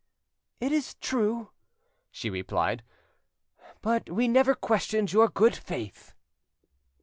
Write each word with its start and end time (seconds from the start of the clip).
"It 0.59 0.71
is 0.71 0.95
true," 0.95 1.51
she 2.09 2.31
replied; 2.31 2.81
"but 3.83 4.09
we 4.09 4.27
never 4.27 4.55
questioned 4.55 5.13
your 5.13 5.29
good 5.29 5.55
faith." 5.55 6.15